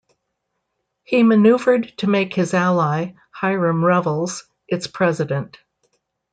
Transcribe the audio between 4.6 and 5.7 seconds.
its president.